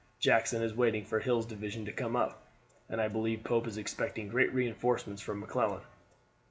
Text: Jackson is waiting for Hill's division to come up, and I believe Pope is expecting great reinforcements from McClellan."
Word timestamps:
Jackson 0.17 0.63
is 0.63 0.73
waiting 0.73 1.05
for 1.05 1.19
Hill's 1.19 1.45
division 1.45 1.85
to 1.85 1.91
come 1.91 2.15
up, 2.15 2.41
and 2.89 2.99
I 2.99 3.07
believe 3.07 3.43
Pope 3.43 3.67
is 3.67 3.77
expecting 3.77 4.29
great 4.29 4.51
reinforcements 4.51 5.21
from 5.21 5.39
McClellan." 5.41 5.81